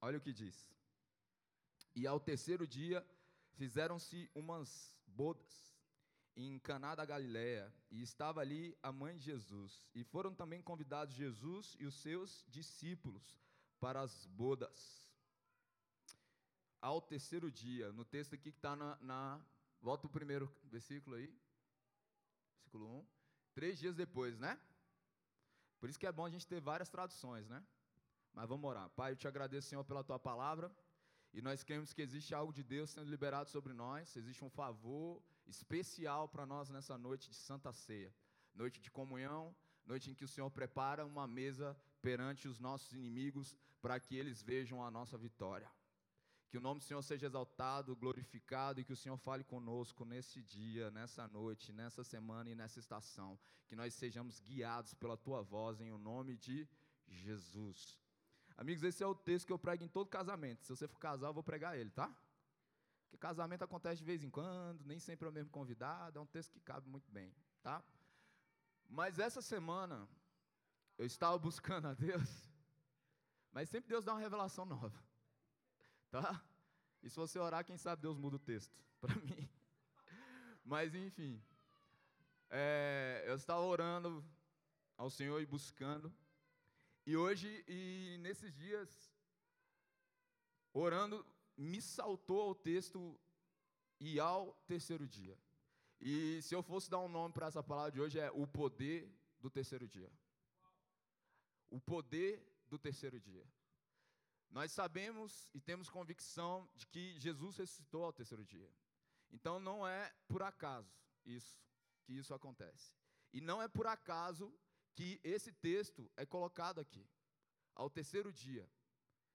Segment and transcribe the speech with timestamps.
[0.00, 0.70] olha o que diz.
[1.94, 3.06] E ao terceiro dia
[3.54, 5.76] fizeram-se umas bodas
[6.36, 9.82] em Caná da Galiléia, e estava ali a mãe de Jesus.
[9.94, 13.40] E foram também convidados Jesus e os seus discípulos
[13.80, 15.10] para as bodas.
[16.80, 19.40] Ao terceiro dia, no texto aqui que está na, na.
[19.80, 21.34] Volta o primeiro versículo aí.
[22.56, 23.06] Versículo 1.
[23.54, 24.60] Três dias depois, né?
[25.80, 27.64] Por isso que é bom a gente ter várias traduções, né?
[28.36, 28.90] Mas vamos orar.
[28.90, 30.70] Pai, eu te agradeço, Senhor, pela tua palavra.
[31.32, 35.22] E nós cremos que existe algo de Deus sendo liberado sobre nós, existe um favor
[35.46, 38.14] especial para nós nessa noite de Santa Ceia,
[38.54, 39.54] noite de comunhão,
[39.84, 44.42] noite em que o Senhor prepara uma mesa perante os nossos inimigos para que eles
[44.42, 45.70] vejam a nossa vitória.
[46.50, 50.42] Que o nome do Senhor seja exaltado, glorificado e que o Senhor fale conosco nesse
[50.42, 53.38] dia, nessa noite, nessa semana e nessa estação.
[53.66, 56.68] Que nós sejamos guiados pela tua voz em o nome de
[57.08, 58.05] Jesus.
[58.56, 60.64] Amigos, esse é o texto que eu prego em todo casamento.
[60.64, 62.14] Se você for casar, eu vou pregar ele, tá?
[63.02, 66.26] Porque casamento acontece de vez em quando, nem sempre é o mesmo convidado, é um
[66.26, 67.84] texto que cabe muito bem, tá?
[68.88, 70.08] Mas essa semana
[70.96, 72.48] eu estava buscando a Deus,
[73.52, 75.02] mas sempre Deus dá uma revelação nova,
[76.10, 76.42] tá?
[77.02, 79.48] E se você orar, quem sabe Deus muda o texto para mim.
[80.64, 81.40] Mas enfim,
[82.50, 84.24] é, eu estava orando
[84.96, 86.12] ao Senhor e buscando.
[87.06, 88.90] E hoje, e nesses dias,
[90.72, 91.24] orando,
[91.56, 93.16] me saltou ao texto
[94.00, 95.38] e ao terceiro dia.
[96.00, 99.08] E se eu fosse dar um nome para essa palavra de hoje, é o poder
[99.38, 100.12] do terceiro dia.
[101.70, 103.46] O poder do terceiro dia.
[104.50, 108.68] Nós sabemos e temos convicção de que Jesus ressuscitou ao terceiro dia.
[109.30, 110.92] Então não é por acaso
[111.24, 111.56] isso
[112.02, 112.92] que isso acontece.
[113.32, 114.52] E não é por acaso
[114.96, 117.06] que esse texto é colocado aqui.
[117.74, 118.66] Ao terceiro dia,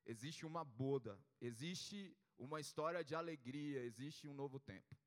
[0.04, 4.98] existe uma boda, existe uma história de alegria, existe um novo tempo.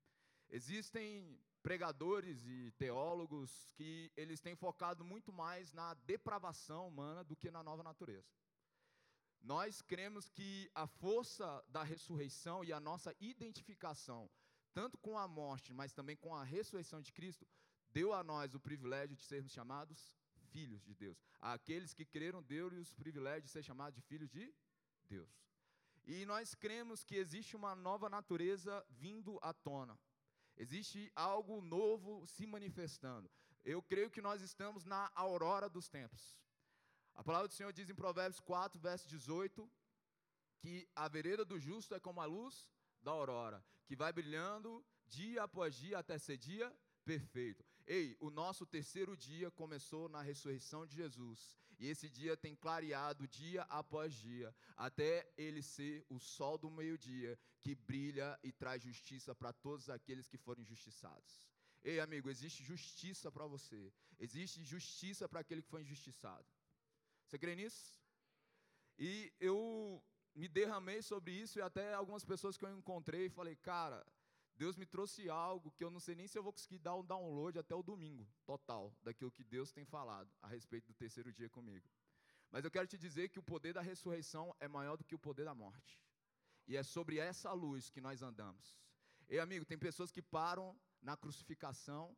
[0.49, 7.51] Existem pregadores e teólogos que eles têm focado muito mais na depravação humana do que
[7.51, 8.33] na nova natureza.
[9.41, 14.31] Nós cremos que a força da ressurreição e a nossa identificação,
[14.73, 17.45] tanto com a morte, mas também com a ressurreição de Cristo,
[17.89, 20.15] deu a nós o privilégio de sermos chamados
[20.55, 21.17] filhos de Deus.
[21.55, 24.45] Aqueles que creram deu-lhes o privilégio de ser chamados de filhos de
[25.13, 25.33] Deus.
[26.13, 29.99] E nós cremos que existe uma nova natureza vindo à tona.
[30.55, 33.29] Existe algo novo se manifestando.
[33.73, 36.23] Eu creio que nós estamos na aurora dos tempos.
[37.15, 39.69] A palavra do Senhor diz em Provérbios 4, verso 18,
[40.59, 45.43] que a vereda do justo é como a luz da aurora, que vai brilhando dia
[45.43, 46.67] após dia até ser dia
[47.03, 47.64] perfeito.
[47.87, 51.55] Ei, o nosso terceiro dia começou na ressurreição de Jesus.
[51.77, 57.37] E esse dia tem clareado dia após dia, até ele ser o sol do meio-dia,
[57.59, 61.49] que brilha e traz justiça para todos aqueles que forem injustiçados.
[61.83, 63.93] Ei, amigo, existe justiça para você.
[64.17, 66.47] Existe justiça para aquele que foi injustiçado.
[67.27, 68.01] Você crê nisso?
[68.97, 70.03] E eu
[70.33, 74.05] me derramei sobre isso e até algumas pessoas que eu encontrei falei, cara,
[74.57, 77.03] Deus me trouxe algo que eu não sei nem se eu vou conseguir dar um
[77.03, 81.49] download até o domingo, total, daquilo que Deus tem falado a respeito do terceiro dia
[81.49, 81.85] comigo.
[82.51, 85.19] Mas eu quero te dizer que o poder da ressurreição é maior do que o
[85.19, 86.01] poder da morte.
[86.67, 88.79] E é sobre essa luz que nós andamos.
[89.27, 92.15] E amigo, tem pessoas que param na crucificação,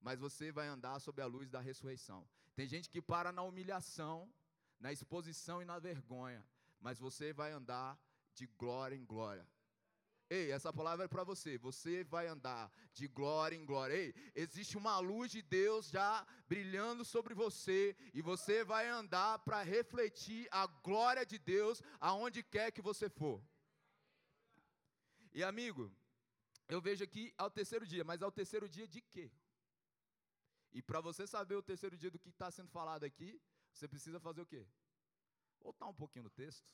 [0.00, 2.26] mas você vai andar sob a luz da ressurreição.
[2.54, 4.32] Tem gente que para na humilhação,
[4.80, 6.42] na exposição e na vergonha,
[6.80, 7.98] mas você vai andar
[8.34, 9.46] de glória em glória.
[10.28, 11.56] Ei, essa palavra é para você.
[11.58, 13.94] Você vai andar de glória em glória.
[13.94, 19.62] Ei, existe uma luz de Deus já brilhando sobre você e você vai andar para
[19.62, 23.40] refletir a glória de Deus aonde quer que você for.
[25.32, 25.92] E amigo,
[26.68, 29.30] eu vejo aqui ao terceiro dia, mas ao terceiro dia de quê?
[30.72, 33.40] E para você saber o terceiro dia do que está sendo falado aqui,
[33.72, 34.66] você precisa fazer o quê?
[35.60, 36.66] Voltar um pouquinho no texto.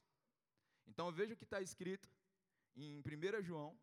[0.87, 2.09] Então eu vejo o que está escrito
[2.77, 3.79] em 1 João,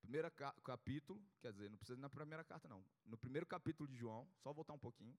[0.00, 0.30] primeiro
[0.62, 2.84] capítulo, quer dizer, não precisa ir na primeira carta, não.
[3.04, 5.18] No primeiro capítulo de João, só voltar um pouquinho,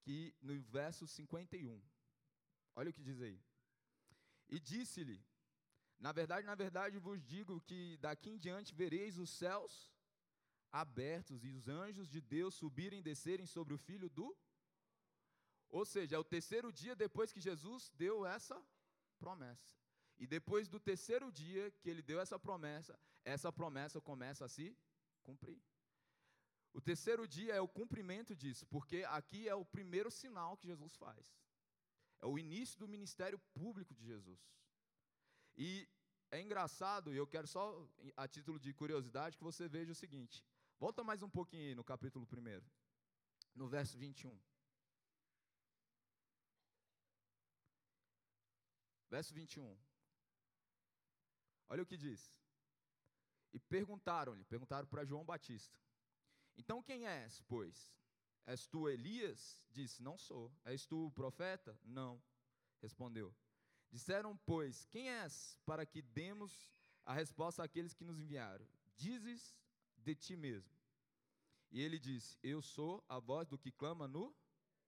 [0.00, 1.82] que no verso 51.
[2.74, 3.38] Olha o que diz aí.
[4.48, 5.22] E disse-lhe:
[5.98, 9.92] Na verdade, na verdade vos digo que daqui em diante vereis os céus
[10.70, 14.36] abertos e os anjos de Deus subirem e descerem sobre o filho do.
[15.68, 18.56] Ou seja, é o terceiro dia depois que Jesus deu essa
[19.18, 19.76] promessa.
[20.18, 24.76] E depois do terceiro dia que ele deu essa promessa, essa promessa começa a se
[25.22, 25.62] cumprir.
[26.72, 30.96] O terceiro dia é o cumprimento disso, porque aqui é o primeiro sinal que Jesus
[30.96, 31.24] faz.
[32.20, 34.40] É o início do ministério público de Jesus.
[35.56, 35.88] E
[36.30, 40.44] é engraçado, e eu quero só, a título de curiosidade, que você veja o seguinte.
[40.78, 42.60] Volta mais um pouquinho aí no capítulo 1,
[43.54, 44.38] no verso 21.
[49.08, 49.87] Verso 21.
[51.68, 52.32] Olha o que diz.
[53.52, 55.78] E perguntaram-lhe, perguntaram para João Batista:
[56.56, 57.94] Então quem és, pois?
[58.46, 59.62] És tu Elias?
[59.70, 60.52] Disse: Não sou.
[60.64, 61.78] És tu o profeta?
[61.84, 62.22] Não.
[62.80, 63.34] Respondeu.
[63.90, 66.70] Disseram, pois, quem és, para que demos
[67.04, 68.66] a resposta àqueles que nos enviaram?
[68.96, 69.56] Dizes
[69.96, 70.70] de ti mesmo.
[71.70, 74.34] E ele disse: Eu sou a voz do que clama no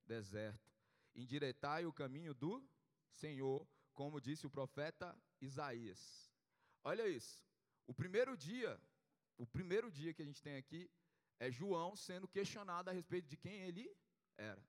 [0.06, 0.70] deserto.
[1.14, 2.66] Endireitai o caminho do
[3.10, 6.29] Senhor, como disse o profeta Isaías.
[6.82, 7.42] Olha isso.
[7.86, 8.80] O primeiro dia,
[9.36, 10.90] o primeiro dia que a gente tem aqui
[11.38, 13.90] é João sendo questionado a respeito de quem ele
[14.36, 14.62] era.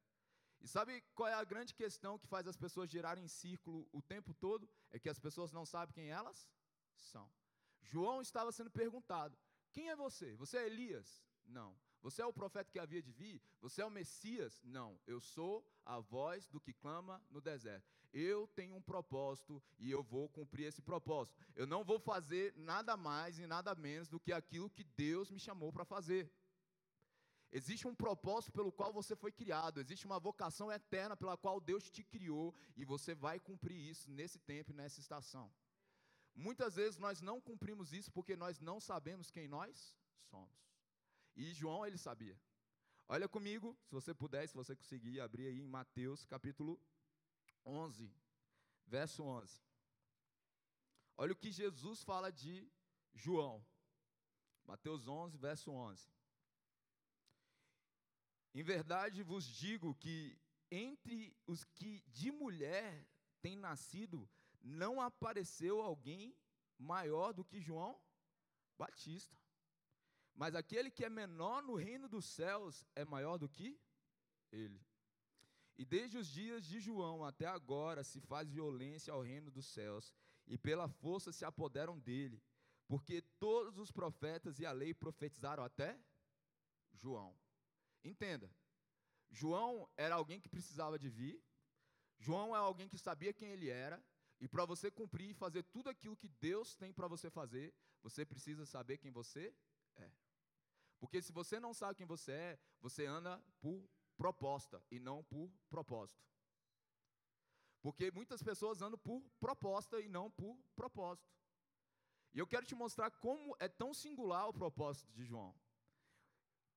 [0.62, 4.02] E sabe qual é a grande questão que faz as pessoas girarem em círculo o
[4.02, 4.70] tempo todo?
[4.92, 6.48] É que as pessoas não sabem quem elas
[6.96, 7.30] são.
[7.82, 9.38] João estava sendo perguntado:
[9.72, 10.36] Quem é você?
[10.36, 11.24] Você é Elias?
[11.46, 11.76] Não.
[12.02, 13.42] Você é o profeta que havia de vir?
[13.62, 14.60] Você é o Messias?
[14.64, 15.00] Não.
[15.06, 17.88] Eu sou a voz do que clama no deserto.
[18.12, 21.38] Eu tenho um propósito e eu vou cumprir esse propósito.
[21.56, 25.40] Eu não vou fazer nada mais e nada menos do que aquilo que Deus me
[25.40, 26.30] chamou para fazer.
[27.52, 31.92] Existe um propósito pelo qual você foi criado, existe uma vocação eterna pela qual Deus
[31.92, 35.52] te criou e você vai cumprir isso nesse tempo e nessa estação.
[36.34, 39.94] Muitas vezes nós não cumprimos isso porque nós não sabemos quem nós
[40.30, 40.71] somos.
[41.36, 42.40] E João ele sabia.
[43.08, 46.80] Olha comigo, se você puder, se você conseguir abrir aí em Mateus capítulo
[47.66, 48.14] 11,
[48.88, 49.62] verso 11.
[51.18, 52.72] Olha o que Jesus fala de
[53.14, 53.66] João.
[54.66, 56.10] Mateus 11, verso 11.
[58.54, 60.40] Em verdade vos digo que
[60.70, 63.06] entre os que de mulher
[63.42, 64.30] têm nascido,
[64.62, 66.36] não apareceu alguém
[66.78, 68.00] maior do que João
[68.78, 69.41] Batista.
[70.34, 73.80] Mas aquele que é menor no reino dos céus é maior do que
[74.52, 74.82] ele.
[75.78, 80.14] E desde os dias de João até agora se faz violência ao reino dos céus,
[80.48, 82.42] e pela força se apoderam dele,
[82.88, 86.00] porque todos os profetas e a lei profetizaram até
[86.94, 87.36] João.
[88.04, 88.52] Entenda,
[89.30, 91.42] João era alguém que precisava de vir,
[92.20, 94.04] João é alguém que sabia quem ele era,
[94.40, 98.26] e para você cumprir e fazer tudo aquilo que Deus tem para você fazer, você
[98.26, 99.71] precisa saber quem você é.
[101.02, 105.52] Porque se você não sabe quem você é, você anda por proposta e não por
[105.68, 106.24] propósito.
[107.82, 111.28] Porque muitas pessoas andam por proposta e não por propósito.
[112.36, 115.60] E eu quero te mostrar como é tão singular o propósito de João.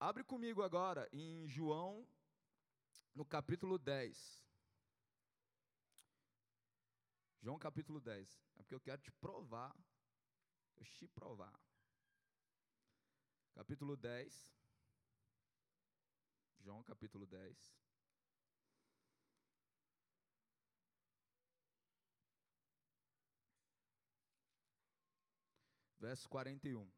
[0.00, 2.08] Abre comigo agora em João,
[3.14, 4.42] no capítulo 10.
[7.42, 8.42] João capítulo 10.
[8.56, 9.76] É porque eu quero te provar.
[10.76, 11.52] Eu te provar.
[13.54, 14.52] Capítulo 10.
[16.58, 17.78] João capítulo 10.
[25.98, 26.90] Verso 41.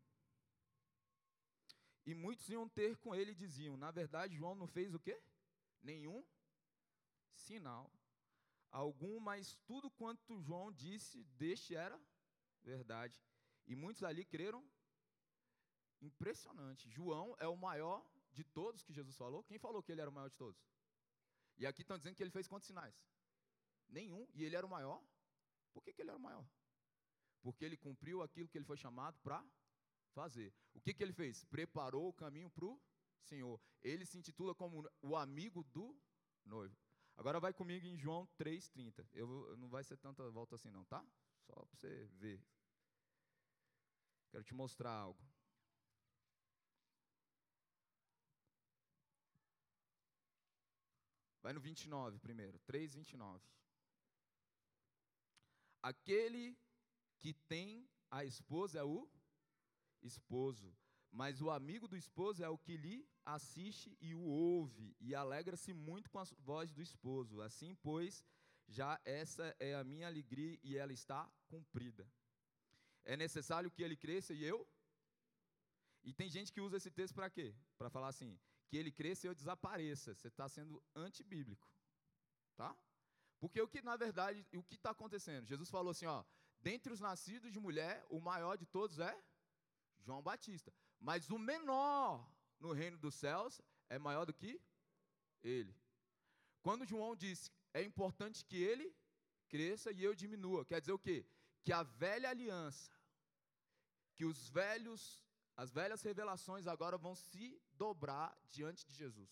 [2.06, 5.22] E muitos iam ter com ele e diziam: Na verdade, João não fez o quê?
[5.82, 6.26] Nenhum
[7.34, 7.92] sinal
[8.70, 12.00] algum, mas tudo quanto João disse deste era
[12.62, 13.22] verdade.
[13.66, 14.64] E muitos ali creram.
[16.00, 16.88] Impressionante.
[16.90, 19.42] João é o maior de todos que Jesus falou.
[19.44, 20.60] Quem falou que ele era o maior de todos?
[21.58, 22.94] E aqui estão dizendo que ele fez quantos sinais?
[23.88, 24.28] Nenhum.
[24.34, 25.02] E ele era o maior?
[25.72, 26.46] Por que, que ele era o maior?
[27.42, 29.44] Porque ele cumpriu aquilo que ele foi chamado para
[30.12, 30.52] fazer.
[30.74, 31.44] O que, que ele fez?
[31.44, 32.80] Preparou o caminho para o
[33.20, 33.60] Senhor.
[33.82, 35.96] Ele se intitula como o amigo do
[36.44, 36.76] noivo.
[37.16, 39.06] Agora vai comigo em João 3,30.
[39.12, 41.04] Eu, não vai ser tanta volta assim não, tá?
[41.46, 42.42] Só para você ver.
[44.30, 45.22] Quero te mostrar algo.
[51.46, 53.40] Vai no 29 primeiro, 3,29.
[55.80, 56.58] Aquele
[57.20, 59.08] que tem a esposa é o
[60.02, 60.76] esposo,
[61.08, 65.72] mas o amigo do esposo é o que lhe assiste e o ouve, e alegra-se
[65.72, 67.40] muito com a voz do esposo.
[67.40, 68.24] Assim, pois,
[68.66, 72.10] já essa é a minha alegria e ela está cumprida.
[73.04, 74.68] É necessário que ele cresça e eu?
[76.02, 77.54] E tem gente que usa esse texto para quê?
[77.78, 78.36] Para falar assim,
[78.68, 80.14] que ele cresça e eu desapareça.
[80.14, 81.68] Você está sendo antibíblico.
[82.56, 82.76] Tá?
[83.38, 85.46] Porque o que, na verdade, o que está acontecendo?
[85.46, 86.24] Jesus falou assim, ó,
[86.60, 89.14] dentre os nascidos de mulher, o maior de todos é
[90.00, 90.72] João Batista.
[90.98, 92.26] Mas o menor
[92.58, 94.60] no reino dos céus é maior do que
[95.42, 95.74] ele.
[96.62, 98.94] Quando João disse, é importante que ele
[99.48, 100.64] cresça e eu diminua.
[100.64, 101.24] Quer dizer o quê?
[101.62, 102.90] Que a velha aliança,
[104.14, 105.22] que os velhos,
[105.56, 109.30] as velhas revelações agora vão se dobrar diante de Jesus.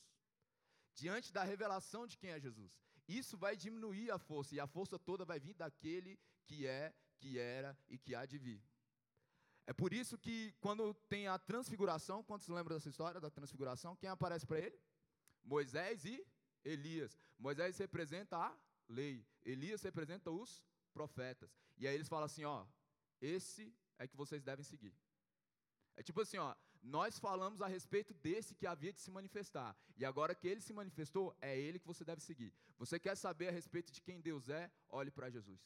[0.95, 2.73] Diante da revelação de quem é Jesus.
[3.07, 7.39] Isso vai diminuir a força, e a força toda vai vir daquele que é, que
[7.39, 8.63] era e que há de vir.
[9.67, 13.97] É por isso que quando tem a transfiguração, quantos lembram dessa história da transfiguração?
[13.97, 14.79] Quem aparece para ele?
[15.43, 16.27] Moisés e
[16.65, 17.19] Elias.
[17.39, 18.57] Moisés representa a
[18.89, 21.51] lei, Elias representa os profetas.
[21.77, 22.67] E aí eles falam assim, ó,
[23.21, 24.95] esse é que vocês devem seguir.
[25.97, 29.77] É tipo assim, ó, nós falamos a respeito desse que havia de se manifestar.
[29.97, 32.53] E agora que ele se manifestou, é ele que você deve seguir.
[32.79, 34.71] Você quer saber a respeito de quem Deus é?
[34.89, 35.61] Olhe para Jesus.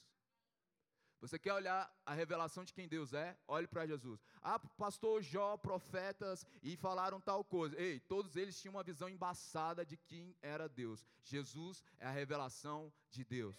[1.21, 3.37] Você quer olhar a revelação de quem Deus é?
[3.49, 4.23] Olhe para Jesus.
[4.41, 7.77] Ah, pastor Jó, profetas, e falaram tal coisa.
[7.81, 11.05] Ei, todos eles tinham uma visão embaçada de quem era Deus.
[11.25, 13.57] Jesus é a revelação de Deus.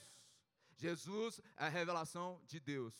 [0.77, 2.95] Jesus é a revelação de Deus.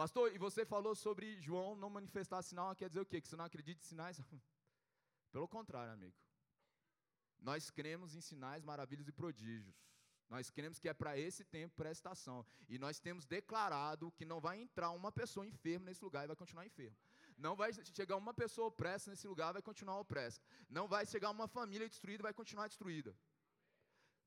[0.00, 3.20] Pastor, e você falou sobre João não manifestar sinal, quer dizer o quê?
[3.20, 4.18] Que você não acredita em sinais?
[5.30, 6.16] Pelo contrário, amigo.
[7.38, 9.76] Nós cremos em sinais, maravilhas e prodígios.
[10.30, 12.46] Nós cremos que é para esse tempo, para essa estação.
[12.66, 16.36] E nós temos declarado que não vai entrar uma pessoa enferma nesse lugar e vai
[16.36, 16.96] continuar enfermo.
[17.36, 20.40] Não vai chegar uma pessoa opressa nesse lugar e vai continuar opressa.
[20.70, 23.14] Não vai chegar uma família destruída e vai continuar destruída.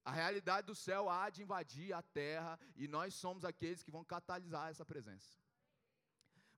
[0.05, 4.05] A realidade do céu há de invadir a terra e nós somos aqueles que vão
[4.05, 5.41] catalisar essa presença.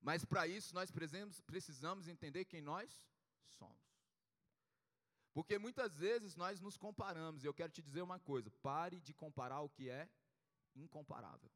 [0.05, 3.09] Mas para isso nós precisamos, entender quem nós
[3.57, 3.83] somos.
[5.33, 9.15] Porque muitas vezes nós nos comparamos, e eu quero te dizer uma coisa: pare de
[9.15, 10.07] comparar o que é
[10.75, 11.51] incomparável.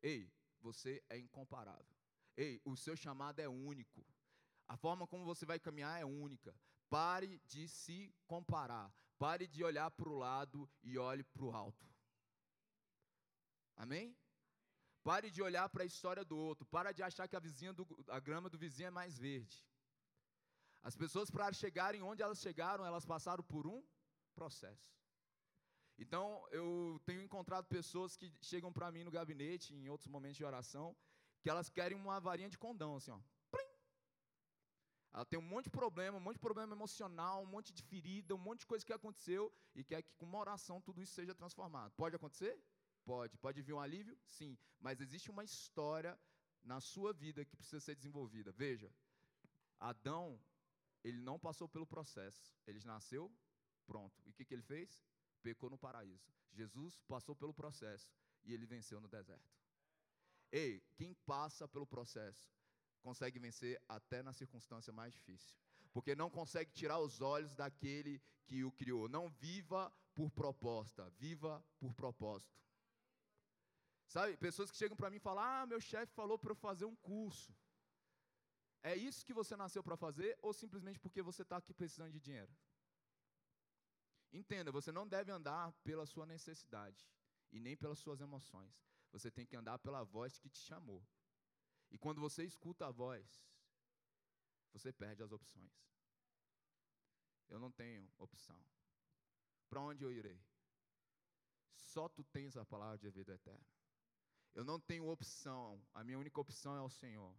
[0.00, 1.94] Ei, você é incomparável.
[2.38, 4.02] Ei, o seu chamado é único.
[4.66, 6.58] A forma como você vai caminhar é única.
[6.88, 8.90] Pare de se comparar.
[9.18, 11.86] Pare de olhar para o lado e olhe para o alto.
[13.76, 14.16] Amém?
[15.02, 16.66] Pare de olhar para a história do outro.
[16.66, 19.64] Para de achar que a, vizinha do, a grama do vizinho é mais verde.
[20.82, 23.82] As pessoas, para chegarem onde elas chegaram, elas passaram por um
[24.34, 24.90] processo.
[25.98, 30.44] Então, eu tenho encontrado pessoas que chegam para mim no gabinete, em outros momentos de
[30.44, 30.96] oração,
[31.42, 33.20] que elas querem uma varinha de condão, assim, ó.
[33.50, 33.70] Plim!
[35.12, 38.34] Ela tem um monte de problema, um monte de problema emocional, um monte de ferida,
[38.34, 41.34] um monte de coisa que aconteceu e quer que com uma oração tudo isso seja
[41.34, 41.92] transformado.
[41.96, 42.58] Pode acontecer?
[43.04, 43.36] Pode.
[43.38, 44.18] Pode vir um alívio?
[44.26, 44.56] Sim.
[44.78, 46.18] Mas existe uma história
[46.62, 48.52] na sua vida que precisa ser desenvolvida.
[48.52, 48.92] Veja,
[49.78, 50.40] Adão,
[51.02, 52.54] ele não passou pelo processo.
[52.66, 53.32] Ele nasceu,
[53.86, 54.22] pronto.
[54.24, 55.02] E o que, que ele fez?
[55.42, 56.30] Pecou no paraíso.
[56.52, 58.12] Jesus passou pelo processo
[58.44, 59.50] e ele venceu no deserto.
[60.52, 62.50] Ei, quem passa pelo processo
[63.00, 65.56] consegue vencer até na circunstância mais difícil.
[65.92, 69.08] Porque não consegue tirar os olhos daquele que o criou.
[69.08, 72.60] Não viva por proposta, viva por propósito.
[74.14, 76.84] Sabe, pessoas que chegam para mim e falam: Ah, meu chefe falou para eu fazer
[76.84, 77.54] um curso.
[78.82, 82.18] É isso que você nasceu para fazer ou simplesmente porque você está aqui precisando de
[82.18, 82.52] dinheiro?
[84.32, 87.08] Entenda, você não deve andar pela sua necessidade
[87.52, 88.74] e nem pelas suas emoções.
[89.12, 91.06] Você tem que andar pela voz que te chamou.
[91.88, 93.48] E quando você escuta a voz,
[94.72, 95.72] você perde as opções.
[97.48, 98.60] Eu não tenho opção.
[99.68, 100.42] Para onde eu irei?
[101.74, 103.79] Só tu tens a palavra de vida eterna.
[104.54, 107.34] Eu não tenho opção, a minha única opção é o Senhor.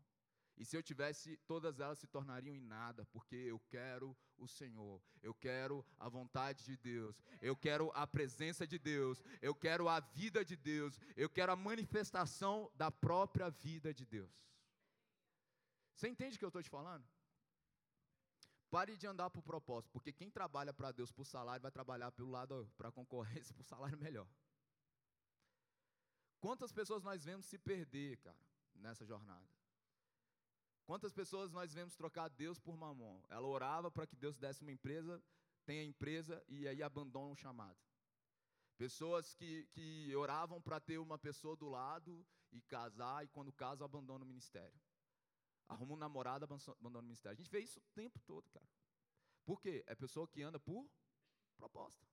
[0.58, 5.01] E se eu tivesse, todas elas se tornariam em nada, porque eu quero o Senhor,
[5.22, 10.00] eu quero a vontade de Deus, eu quero a presença de Deus, eu quero a
[10.00, 14.32] vida de Deus, eu quero a manifestação da própria vida de Deus.
[15.96, 17.08] Você entende o que eu estou te falando?
[18.70, 22.30] Pare de andar por propósito, porque quem trabalha para Deus por salário vai trabalhar pelo
[22.30, 24.27] lado para concorrência por salário melhor.
[26.41, 28.43] Quantas pessoas nós vemos se perder, cara,
[28.74, 29.48] nessa jornada?
[30.86, 33.21] Quantas pessoas nós vemos trocar Deus por mamon?
[33.29, 35.24] Ela orava para que Deus desse uma empresa,
[35.63, 37.77] tenha empresa e aí abandona o chamado.
[38.75, 43.86] Pessoas que, que oravam para ter uma pessoa do lado e casar, e quando casa,
[43.86, 44.81] abandona o ministério.
[45.67, 47.36] Arruma um namorado, abandona o ministério.
[47.36, 48.67] A gente vê isso o tempo todo, cara.
[49.45, 49.83] Por quê?
[49.86, 50.89] É pessoa que anda por
[51.55, 52.03] proposta.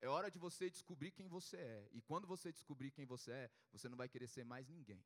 [0.00, 1.88] É hora de você descobrir quem você é.
[1.92, 5.02] E quando você descobrir quem você é, você não vai querer ser mais ninguém.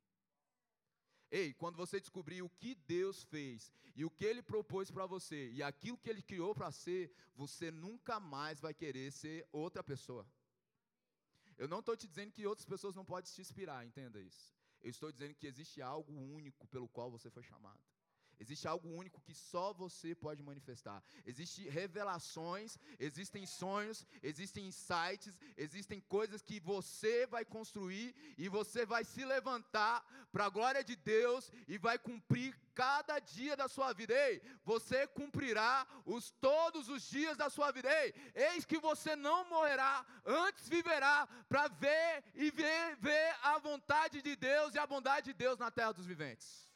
[1.30, 5.50] Ei, quando você descobrir o que Deus fez e o que Ele propôs para você
[5.50, 10.24] e aquilo que Ele criou para ser, você nunca mais vai querer ser outra pessoa.
[11.56, 14.54] Eu não estou te dizendo que outras pessoas não podem te inspirar, entenda isso.
[14.80, 17.80] Eu estou dizendo que existe algo único pelo qual você foi chamado.
[18.38, 21.02] Existe algo único que só você pode manifestar.
[21.24, 29.04] Existem revelações, existem sonhos, existem insights, existem coisas que você vai construir e você vai
[29.04, 34.12] se levantar para a glória de Deus e vai cumprir cada dia da sua vida.
[34.12, 37.88] Ei, você cumprirá os todos os dias da sua vida.
[38.02, 44.20] Ei, eis que você não morrerá, antes viverá para ver e ver, ver a vontade
[44.20, 46.73] de Deus e a bondade de Deus na terra dos viventes.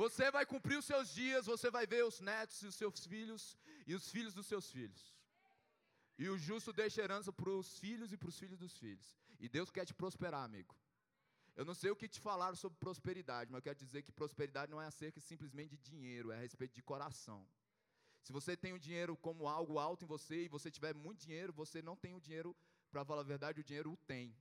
[0.00, 3.42] Você vai cumprir os seus dias, você vai ver os netos e os seus filhos
[3.86, 5.02] e os filhos dos seus filhos.
[6.22, 9.08] E o justo deixa herança para os filhos e para os filhos dos filhos.
[9.38, 10.74] E Deus quer te prosperar, amigo.
[11.54, 14.72] Eu não sei o que te falaram sobre prosperidade, mas eu quero dizer que prosperidade
[14.72, 17.46] não é acerca simplesmente de dinheiro, é a respeito de coração.
[18.22, 21.52] Se você tem o dinheiro como algo alto em você e você tiver muito dinheiro,
[21.52, 22.56] você não tem o dinheiro,
[22.90, 24.34] para falar a verdade, o dinheiro o tem.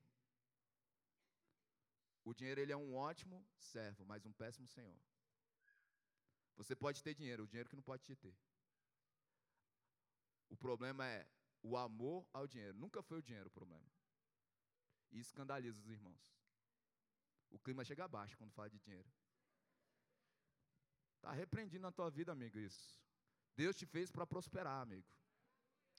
[2.24, 4.98] O dinheiro ele é um ótimo servo, mas um péssimo senhor.
[6.60, 8.36] Você pode ter dinheiro, o dinheiro que não pode te ter.
[10.50, 11.26] O problema é
[11.64, 12.78] o amor ao dinheiro.
[12.78, 13.90] Nunca foi o dinheiro o problema.
[15.10, 16.22] E escandaliza os irmãos.
[17.50, 19.10] O clima chega abaixo quando fala de dinheiro.
[21.16, 23.02] Está repreendido na tua vida, amigo, isso.
[23.56, 25.08] Deus te fez para prosperar, amigo.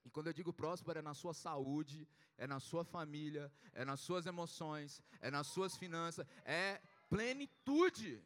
[0.04, 4.00] E quando eu digo próspero, é na sua saúde, é na sua família, é nas
[4.00, 8.22] suas emoções, é nas suas finanças, é plenitude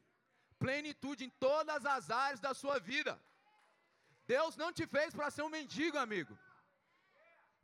[0.64, 3.12] plenitude em todas as áreas da sua vida.
[4.34, 6.34] Deus não te fez para ser um mendigo, amigo.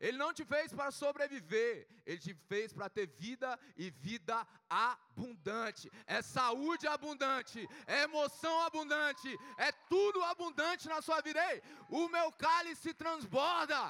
[0.06, 1.72] Ele não te fez para sobreviver,
[2.06, 4.36] ele te fez para ter vida e vida
[4.68, 5.86] abundante.
[6.16, 9.30] É saúde abundante, é emoção abundante,
[9.68, 11.40] é tudo abundante na sua vida.
[11.50, 11.62] Ei,
[12.00, 13.82] o meu cálice transborda,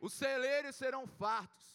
[0.00, 1.68] os celeiros serão fartos.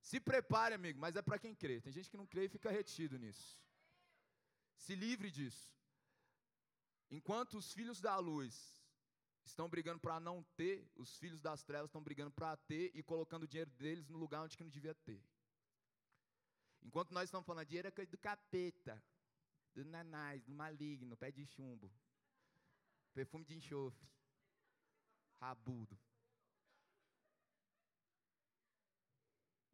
[0.00, 1.80] Se prepare, amigo, mas é para quem crê.
[1.82, 3.67] Tem gente que não crê e fica retido nisso.
[4.78, 5.68] Se livre disso.
[7.10, 8.54] Enquanto os filhos da luz
[9.44, 13.44] estão brigando para não ter, os filhos das trevas estão brigando para ter e colocando
[13.44, 15.22] o dinheiro deles no lugar onde que não devia ter.
[16.82, 19.02] Enquanto nós estamos falando, dinheiro é coisa do capeta,
[19.74, 21.90] do nanás, do maligno, pé de chumbo,
[23.12, 24.08] perfume de enxofre,
[25.40, 25.98] rabudo.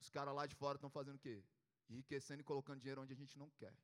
[0.01, 1.45] Os caras lá de fora estão fazendo o quê?
[1.89, 3.75] Enriquecendo e colocando dinheiro onde a gente não quer.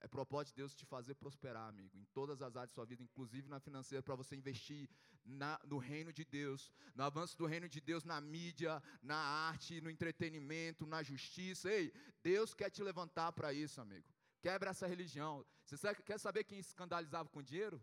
[0.00, 3.02] É propósito de Deus te fazer prosperar, amigo, em todas as áreas da sua vida,
[3.02, 4.88] inclusive na financeira, para você investir
[5.24, 9.80] na, no reino de Deus, no avanço do reino de Deus na mídia, na arte,
[9.82, 11.70] no entretenimento, na justiça.
[11.70, 14.08] Ei, Deus quer te levantar para isso, amigo.
[14.40, 15.44] Quebra essa religião.
[15.66, 17.80] Você quer saber quem escandalizava com dinheiro?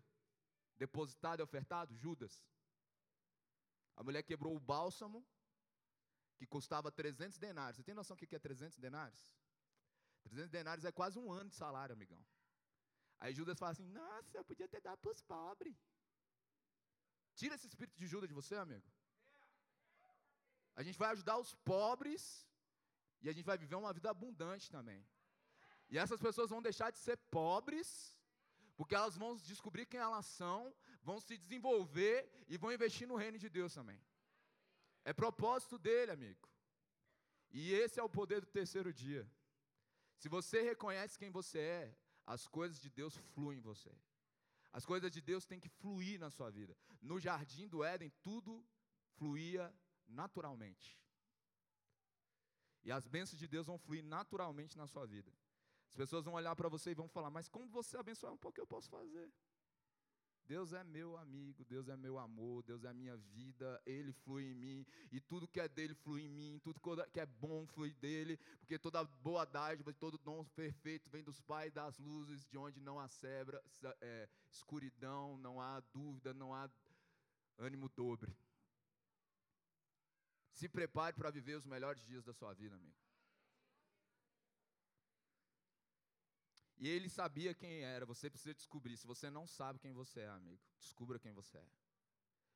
[0.75, 1.95] Depositado e ofertado?
[1.95, 2.43] Judas.
[3.95, 5.23] A mulher quebrou o bálsamo,
[6.35, 7.77] que custava 300 denários.
[7.77, 9.27] Você tem noção do que é 300 denários?
[10.27, 12.23] 300 denários é quase um ano de salário, amigão.
[13.19, 15.77] Aí Judas fala assim: Nossa, eu podia ter dado para os pobres.
[17.35, 18.85] Tira esse espírito de Judas de você, amigo.
[20.75, 22.47] A gente vai ajudar os pobres
[23.21, 25.05] e a gente vai viver uma vida abundante também.
[25.89, 28.15] E essas pessoas vão deixar de ser pobres,
[28.75, 33.39] porque elas vão descobrir quem elas são, vão se desenvolver e vão investir no reino
[33.39, 33.99] de Deus também.
[35.03, 36.47] É propósito dele, amigo.
[37.49, 39.29] E esse é o poder do terceiro dia.
[40.17, 43.91] Se você reconhece quem você é, as coisas de Deus fluem em você.
[44.71, 46.75] As coisas de Deus têm que fluir na sua vida.
[47.01, 48.65] No jardim do Éden, tudo
[49.15, 49.73] fluía
[50.07, 50.99] naturalmente.
[52.83, 55.31] E as bênçãos de Deus vão fluir naturalmente na sua vida.
[55.89, 58.59] As pessoas vão olhar para você e vão falar: Mas como você abençoar um pouco,
[58.59, 59.31] eu posso fazer?
[60.47, 64.55] Deus é meu amigo, Deus é meu amor, Deus é minha vida, Ele flui em
[64.55, 66.79] mim, e tudo que é dele flui em mim, tudo
[67.11, 71.73] que é bom flui dele, porque toda boa dádiva, todo dom perfeito vem dos pais
[71.73, 73.61] das luzes, de onde não há sebra,
[73.99, 76.69] é, escuridão, não há dúvida, não há
[77.57, 78.33] ânimo dobre.
[80.53, 83.06] Se prepare para viver os melhores dias da sua vida, amigo.
[86.77, 88.05] E ele sabia quem era.
[88.05, 88.97] Você precisa descobrir.
[88.97, 91.69] Se você não sabe quem você é, amigo, descubra quem você é.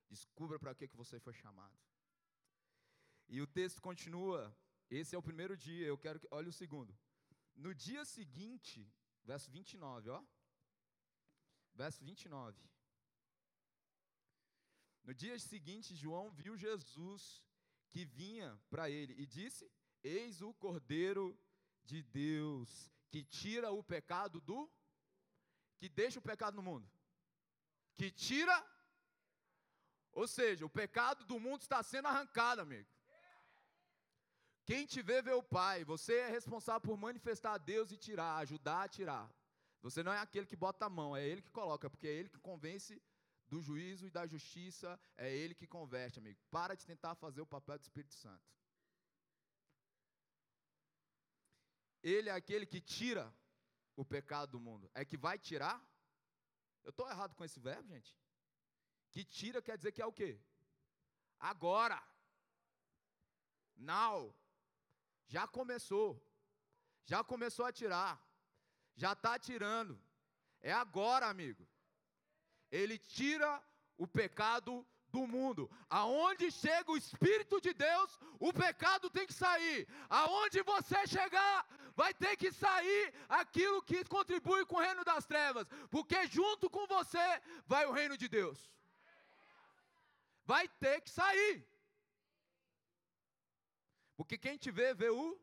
[0.10, 1.78] Descubra para que, que você foi chamado.
[3.28, 4.56] E o texto continua.
[4.90, 5.88] Esse é o primeiro dia.
[5.88, 6.28] Eu quero que.
[6.30, 6.96] Olha o segundo.
[7.56, 8.88] No dia seguinte,
[9.24, 10.24] verso 29, ó.
[11.74, 12.62] Verso 29.
[15.04, 17.44] No dia seguinte, João viu Jesus
[17.90, 19.72] que vinha para ele e disse:
[20.04, 21.38] Eis o Cordeiro
[21.84, 24.60] de Deus que tira o pecado do
[25.78, 26.90] que deixa o pecado no mundo.
[27.96, 28.56] Que tira
[30.14, 32.90] Ou seja, o pecado do mundo está sendo arrancado, amigo.
[34.66, 35.84] Quem te vê, vê o Pai.
[35.86, 39.34] Você é responsável por manifestar a Deus e tirar, ajudar a tirar.
[39.82, 42.30] Você não é aquele que bota a mão, é Ele que coloca, porque é Ele
[42.30, 43.02] que convence
[43.48, 46.40] do juízo e da justiça, é Ele que converte, amigo.
[46.50, 48.44] Para de tentar fazer o papel do Espírito Santo.
[52.04, 53.34] Ele é aquele que tira
[53.96, 54.90] o pecado do mundo.
[54.94, 55.80] É que vai tirar?
[56.84, 58.18] Eu estou errado com esse verbo, gente?
[59.12, 60.40] Que tira quer dizer que é o quê?
[61.40, 62.02] Agora.
[63.76, 64.36] Now.
[65.28, 66.10] Já começou.
[67.06, 68.22] Já começou a tirar.
[68.96, 70.02] Já está tirando.
[70.62, 71.68] É agora, amigo.
[72.72, 73.62] Ele tira
[73.98, 75.70] o pecado do mundo.
[75.90, 79.88] Aonde chega o Espírito de Deus, o pecado tem que sair.
[80.10, 85.68] Aonde você chegar, vai ter que sair aquilo que contribui com o reino das trevas,
[85.90, 88.72] porque junto com você vai o reino de Deus.
[90.44, 91.66] Vai ter que sair.
[94.16, 95.40] Porque quem te vê, vê o.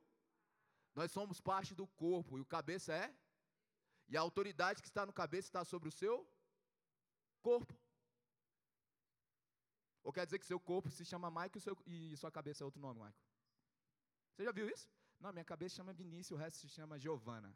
[0.94, 3.14] Nós somos parte do corpo e o cabeça é.
[4.08, 6.26] E a autoridade que está no cabeça está sobre o seu
[7.42, 7.74] corpo.
[10.02, 12.66] Ou quer dizer que seu corpo se chama Mike e, seu, e sua cabeça é
[12.66, 13.18] outro nome, Mike?
[14.32, 14.88] Você já viu isso?
[15.20, 17.54] Não, minha cabeça chama Vinícius, o resto se chama Giovana.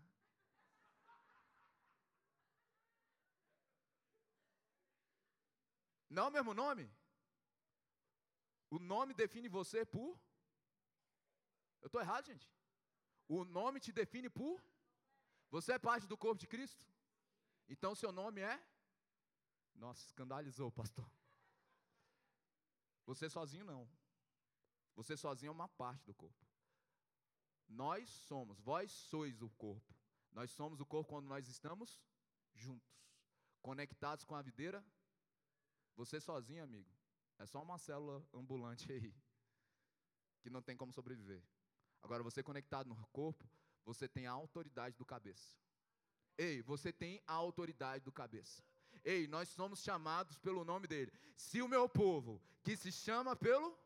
[6.11, 6.90] Não é o mesmo nome?
[8.68, 10.18] O nome define você por.
[11.81, 12.51] Eu estou errado, gente?
[13.29, 14.62] O nome te define por.
[15.51, 16.85] Você é parte do corpo de Cristo?
[17.68, 18.62] Então seu nome é.
[19.75, 21.09] Nossa, escandalizou, pastor.
[23.07, 23.88] Você sozinho não.
[24.94, 26.52] Você sozinho é uma parte do corpo.
[27.72, 29.94] Nós somos, vós sois o corpo.
[30.32, 32.02] Nós somos o corpo quando nós estamos
[32.54, 32.94] juntos,
[33.61, 34.85] conectados com a videira.
[35.96, 36.90] Você sozinho, amigo,
[37.38, 39.14] é só uma célula ambulante aí,
[40.40, 41.42] que não tem como sobreviver.
[42.02, 43.48] Agora, você conectado no corpo,
[43.85, 45.56] você tem a autoridade do cabeça.
[46.37, 48.62] Ei, você tem a autoridade do cabeça.
[49.04, 51.12] Ei, nós somos chamados pelo nome dele.
[51.37, 53.78] Se o meu povo, que se chama pelo.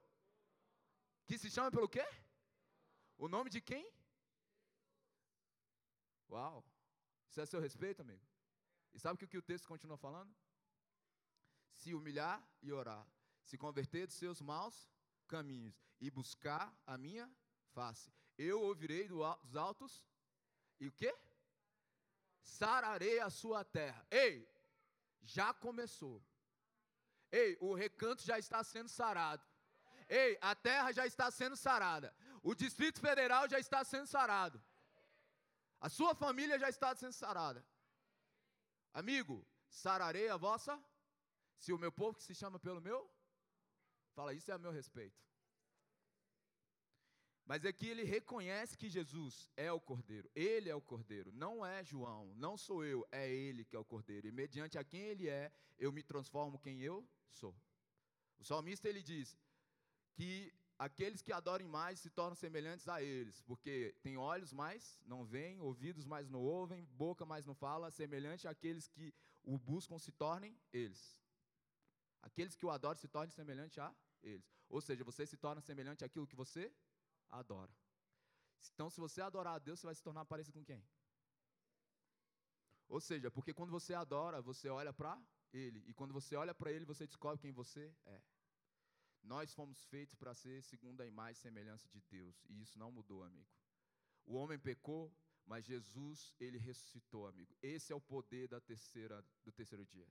[1.26, 2.06] Que se chama pelo quê?
[3.18, 3.90] O nome de quem?
[6.30, 6.64] Uau!
[7.28, 8.24] Isso é seu respeito, amigo?
[8.94, 10.34] E sabe o que o texto continua falando?
[11.74, 13.06] Se humilhar e orar,
[13.42, 14.90] se converter dos seus maus
[15.28, 17.30] caminhos e buscar a minha
[17.72, 18.12] face.
[18.38, 20.04] Eu ouvirei dos altos
[20.80, 21.14] e o quê?
[22.42, 24.06] Sararei a sua terra.
[24.10, 24.48] Ei,
[25.22, 26.22] já começou.
[27.30, 29.44] Ei, o recanto já está sendo sarado.
[30.08, 32.14] Ei, a terra já está sendo sarada.
[32.50, 34.58] O Distrito Federal já está sendo sarado.
[35.80, 37.60] A sua família já está sendo sarada.
[39.00, 40.74] Amigo, sararei a vossa.
[41.58, 43.00] Se o meu povo que se chama pelo meu,
[44.14, 45.20] fala, isso é a meu respeito.
[47.44, 51.66] Mas aqui é ele reconhece que Jesus é o Cordeiro, ele é o Cordeiro, não
[51.66, 54.28] é João, não sou eu, é ele que é o Cordeiro.
[54.28, 57.54] E mediante a quem ele é, eu me transformo quem eu sou.
[58.38, 59.36] O salmista ele diz
[60.14, 65.24] que aqueles que adorem mais se tornam semelhantes a eles, porque tem olhos, mas não
[65.24, 70.12] veem, ouvidos, mas não ouvem, boca, mas não fala, semelhante àqueles que o buscam se
[70.12, 71.18] tornem eles.
[72.22, 74.46] Aqueles que o adoram se tornem semelhante a eles.
[74.68, 76.72] Ou seja, você se torna semelhante àquilo que você
[77.28, 77.72] adora.
[78.74, 80.84] Então, se você adorar a Deus, você vai se tornar parecido com quem?
[82.88, 85.20] Ou seja, porque quando você adora, você olha para
[85.52, 85.84] Ele.
[85.86, 88.20] E quando você olha para Ele, você descobre quem você é.
[89.26, 92.44] Nós fomos feitos para ser segundo a imagem e semelhança de Deus.
[92.48, 93.50] E isso não mudou, amigo.
[94.24, 95.12] O homem pecou,
[95.44, 97.52] mas Jesus, ele ressuscitou, amigo.
[97.60, 100.06] Esse é o poder da terceira, do terceiro dia.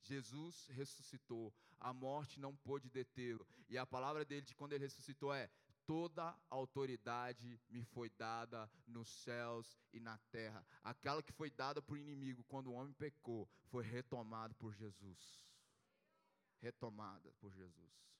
[0.00, 3.44] Jesus ressuscitou, a morte não pôde detê-lo.
[3.68, 5.50] E a palavra dele de quando ele ressuscitou é:
[5.84, 10.64] toda autoridade me foi dada nos céus e na terra.
[10.84, 15.44] Aquela que foi dada por inimigo quando o homem pecou, foi retomada por Jesus.
[16.60, 18.15] Retomada por Jesus.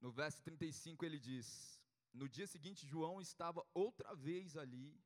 [0.00, 1.80] No verso 35 ele diz:
[2.12, 5.00] No dia seguinte, João estava outra vez ali,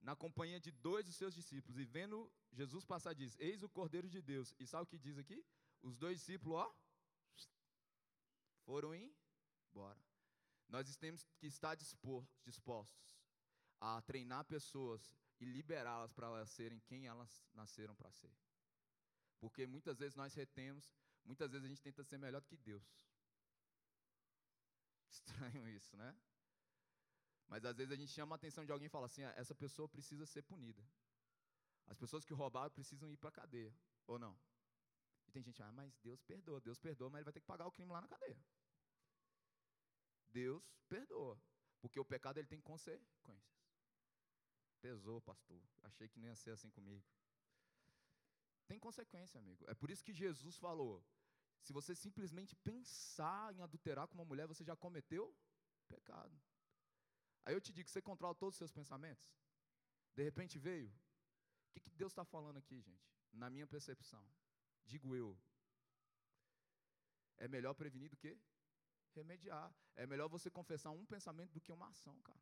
[0.00, 4.08] na companhia de dois dos seus discípulos, e vendo Jesus passar, diz: Eis o Cordeiro
[4.08, 4.54] de Deus.
[4.58, 5.44] E sabe o que diz aqui?
[5.82, 6.74] Os dois discípulos, ó,
[8.64, 9.14] foram em
[9.72, 10.02] Bora.
[10.68, 13.18] Nós temos que estar dispostos
[13.80, 18.32] a treinar pessoas e liberá-las para elas serem quem elas nasceram para ser.
[19.38, 20.90] Porque muitas vezes nós retemos,
[21.24, 22.82] muitas vezes a gente tenta ser melhor do que Deus.
[25.14, 26.10] Estranho isso, né?
[27.46, 29.54] Mas às vezes a gente chama a atenção de alguém e fala assim: ah, essa
[29.54, 30.82] pessoa precisa ser punida.
[31.86, 33.74] As pessoas que roubaram precisam ir para a cadeia,
[34.06, 34.34] ou não?
[35.26, 37.66] E tem gente, ah, mas Deus perdoa, Deus perdoa, mas ele vai ter que pagar
[37.66, 38.42] o crime lá na cadeia.
[40.30, 41.40] Deus perdoa,
[41.80, 43.62] porque o pecado ele tem consequências.
[44.80, 45.62] Pesou, pastor.
[45.82, 47.04] Achei que não ia ser assim comigo.
[48.66, 49.64] Tem consequência, amigo.
[49.68, 51.04] É por isso que Jesus falou:
[51.64, 55.34] se você simplesmente pensar em adulterar com uma mulher, você já cometeu
[55.88, 56.38] pecado.
[57.44, 59.26] Aí eu te digo: você controla todos os seus pensamentos?
[60.14, 60.88] De repente veio.
[60.88, 63.10] O que, que Deus está falando aqui, gente?
[63.32, 64.24] Na minha percepção,
[64.84, 65.36] digo eu.
[67.38, 68.38] É melhor prevenir do que
[69.12, 69.74] remediar.
[69.96, 72.40] É melhor você confessar um pensamento do que uma ação, cara.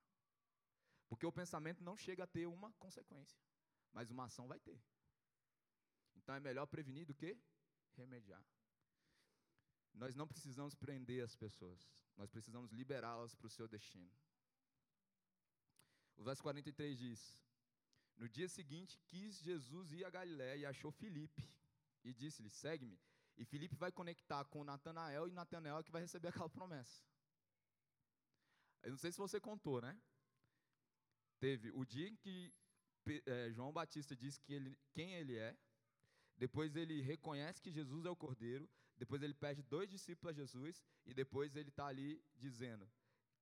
[1.08, 3.40] Porque o pensamento não chega a ter uma consequência,
[3.92, 4.82] mas uma ação vai ter.
[6.16, 7.38] Então é melhor prevenir do que
[7.92, 8.44] remediar.
[9.94, 11.80] Nós não precisamos prender as pessoas,
[12.16, 14.10] nós precisamos liberá-las para o seu destino.
[16.16, 17.40] O verso 43 diz:
[18.16, 21.48] No dia seguinte, quis Jesus ir a Galiléia e achou Filipe,
[22.04, 22.98] e disse-lhe: Segue-me.
[23.36, 27.02] E Filipe vai conectar com Natanael, e Natanael é que vai receber aquela promessa.
[28.82, 30.00] Eu não sei se você contou, né?
[31.38, 32.52] Teve o dia em que
[33.26, 35.56] é, João Batista disse que ele, quem ele é,
[36.36, 38.68] depois ele reconhece que Jesus é o Cordeiro,
[39.02, 42.88] depois ele pede dois discípulos a Jesus, e depois ele está ali dizendo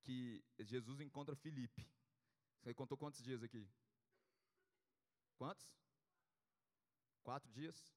[0.00, 1.86] que Jesus encontra Filipe.
[2.58, 3.68] Você contou quantos dias aqui?
[5.36, 5.68] Quantos?
[7.22, 7.94] Quatro dias?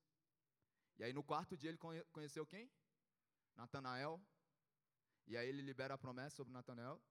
[0.98, 1.78] E aí no quarto dia ele
[2.12, 2.70] conheceu quem?
[3.56, 4.22] Natanael.
[5.26, 7.02] E aí ele libera a promessa sobre Natanael.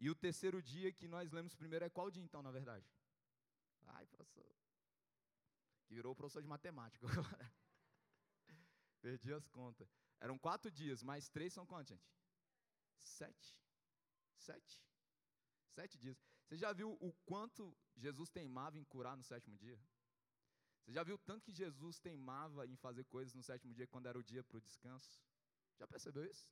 [0.00, 2.92] E o terceiro dia que nós lemos primeiro é qual dia então, na verdade?
[3.86, 4.52] Ai, professor.
[5.86, 7.61] Que virou professor de matemática agora.
[9.02, 9.88] Perdi as contas.
[10.20, 12.08] Eram quatro dias, mais três são quantos, gente?
[12.98, 13.58] Sete.
[14.36, 14.80] Sete.
[15.66, 16.16] Sete dias.
[16.46, 19.78] Você já viu o quanto Jesus teimava em curar no sétimo dia?
[20.82, 24.18] Você já viu tanto que Jesus teimava em fazer coisas no sétimo dia quando era
[24.18, 25.20] o dia para o descanso?
[25.78, 26.48] Já percebeu isso?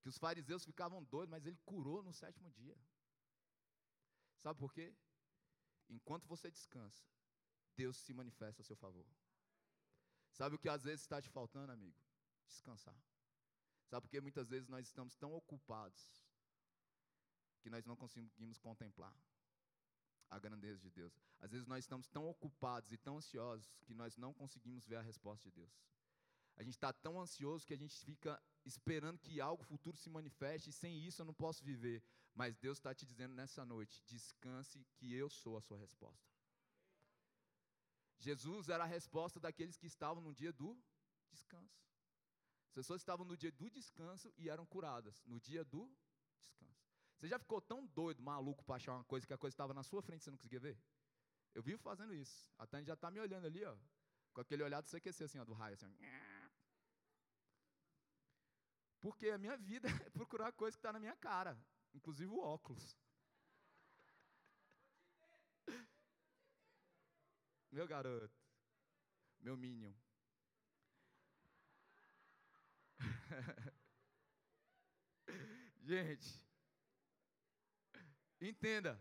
[0.00, 2.78] Que os fariseus ficavam doidos, mas ele curou no sétimo dia.
[4.40, 4.94] Sabe por quê?
[5.88, 7.02] Enquanto você descansa,
[7.74, 9.06] Deus se manifesta a seu favor.
[10.38, 12.00] Sabe o que às vezes está te faltando, amigo?
[12.46, 12.94] Descansar.
[13.88, 16.00] Sabe por que muitas vezes nós estamos tão ocupados
[17.60, 19.12] que nós não conseguimos contemplar
[20.30, 21.12] a grandeza de Deus.
[21.40, 25.02] Às vezes nós estamos tão ocupados e tão ansiosos que nós não conseguimos ver a
[25.02, 25.72] resposta de Deus.
[26.56, 30.70] A gente está tão ansioso que a gente fica esperando que algo futuro se manifeste
[30.70, 32.00] e sem isso eu não posso viver.
[32.32, 36.37] Mas Deus está te dizendo nessa noite: descanse, que eu sou a sua resposta.
[38.18, 40.76] Jesus era a resposta daqueles que estavam no dia do
[41.30, 41.78] descanso.
[42.66, 45.90] As pessoas estavam no dia do descanso e eram curadas, no dia do
[46.36, 46.88] descanso.
[47.16, 49.82] Você já ficou tão doido, maluco, para achar uma coisa que a coisa estava na
[49.82, 50.78] sua frente e você não conseguia ver?
[51.54, 52.52] Eu vivo fazendo isso.
[52.58, 53.76] A Tânia já está me olhando ali, ó,
[54.32, 55.86] com aquele olhar do CQC, assim, ó, do raio, assim.
[55.86, 56.48] Ó.
[59.00, 61.58] Porque a minha vida é procurar coisa que está na minha cara,
[61.94, 62.96] inclusive o óculos.
[67.70, 68.36] Meu garoto,
[69.40, 69.92] meu minion.
[75.82, 76.48] Gente,
[78.40, 79.00] Entenda,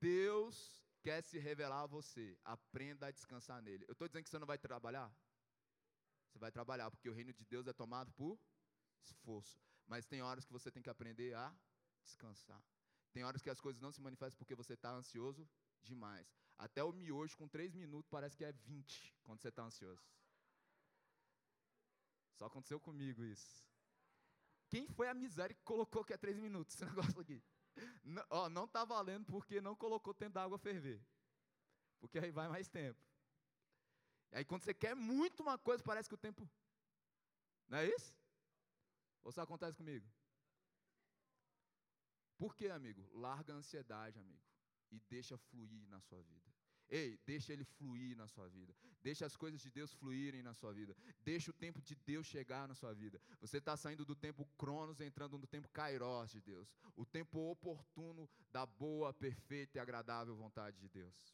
[0.00, 2.38] Deus quer se revelar a você.
[2.44, 3.84] Aprenda a descansar nele.
[3.86, 5.12] Eu estou dizendo que você não vai trabalhar?
[6.26, 8.38] Você vai trabalhar, porque o reino de Deus é tomado por
[9.02, 9.60] esforço.
[9.86, 11.54] Mas tem horas que você tem que aprender a
[12.02, 12.62] descansar.
[13.12, 15.46] Tem horas que as coisas não se manifestam porque você está ansioso
[15.82, 16.26] demais.
[16.58, 20.02] Até o miojo com três minutos parece que é 20 quando você está ansioso.
[22.34, 23.68] Só aconteceu comigo isso.
[24.68, 27.42] Quem foi a miséria que colocou que é três minutos esse negócio aqui?
[28.04, 31.00] Não, ó, não está valendo porque não colocou tempo da água ferver.
[31.98, 33.00] Porque aí vai mais tempo.
[34.32, 36.48] E aí quando você quer muito uma coisa, parece que o tempo.
[37.68, 38.14] Não é isso?
[39.22, 40.06] Ou só acontece comigo?
[42.36, 43.06] Por quê, amigo?
[43.12, 44.49] Larga a ansiedade, amigo.
[44.90, 46.50] E deixa fluir na sua vida.
[46.90, 48.74] Ei, deixa ele fluir na sua vida.
[49.00, 50.96] Deixa as coisas de Deus fluírem na sua vida.
[51.22, 53.20] Deixa o tempo de Deus chegar na sua vida.
[53.40, 56.74] Você está saindo do tempo Cronos, entrando no tempo Kairos de Deus.
[56.96, 61.32] O tempo oportuno da boa, perfeita e agradável vontade de Deus.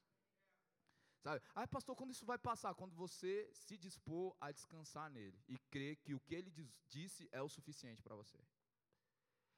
[1.22, 1.42] Sabe?
[1.54, 2.74] Ah, pastor, quando isso vai passar?
[2.74, 7.28] Quando você se dispor a descansar nele e crer que o que ele diz, disse
[7.32, 8.38] é o suficiente para você.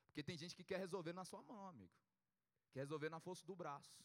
[0.06, 1.92] Porque tem gente que quer resolver na sua mão, amigo.
[2.72, 4.04] Quer resolver na força do braço.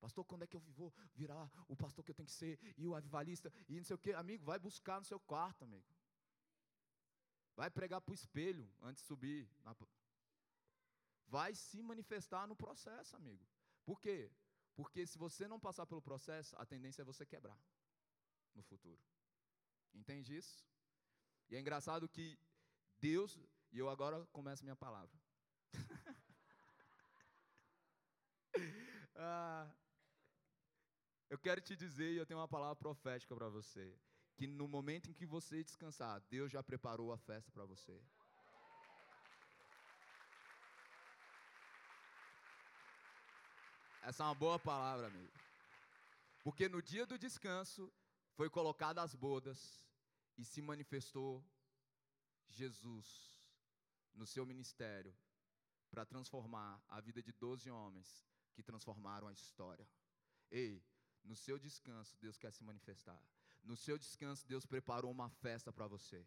[0.00, 2.88] Pastor, quando é que eu vou virar o pastor que eu tenho que ser e
[2.88, 4.12] o avivalista e não sei o quê?
[4.12, 5.86] Amigo, vai buscar no seu quarto, amigo.
[7.54, 9.48] Vai pregar para o espelho antes de subir.
[11.26, 13.46] Vai se manifestar no processo, amigo.
[13.84, 14.30] Por quê?
[14.74, 17.58] Porque se você não passar pelo processo, a tendência é você quebrar
[18.54, 19.00] no futuro.
[19.94, 20.66] Entende isso?
[21.48, 22.38] E é engraçado que
[22.98, 23.38] Deus,
[23.70, 25.16] e eu agora começo minha palavra.
[31.32, 33.84] eu quero te dizer, e eu tenho uma palavra profética para você,
[34.36, 37.98] que no momento em que você descansar, Deus já preparou a festa para você.
[44.02, 45.32] Essa é uma boa palavra, amigo.
[46.44, 47.90] Porque no dia do descanso
[48.36, 49.58] foi colocada as bodas
[50.36, 51.42] e se manifestou
[52.50, 53.08] Jesus
[54.12, 55.16] no seu ministério
[55.90, 59.88] para transformar a vida de doze homens que transformaram a história.
[60.50, 60.84] Ei,
[61.24, 63.20] no seu descanso, Deus quer se manifestar.
[63.62, 66.24] No seu descanso, Deus preparou uma festa para você.